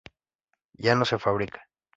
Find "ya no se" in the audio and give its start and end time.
0.79-1.19